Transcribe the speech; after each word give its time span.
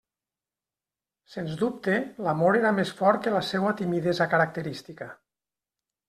Sens 1.33 1.57
dubte, 1.59 1.97
l'amor 2.27 2.57
era 2.59 2.71
més 2.77 2.93
fort 3.01 3.21
que 3.27 3.33
la 3.35 3.41
seua 3.49 3.73
timidesa 3.83 4.27
característica. 4.33 5.09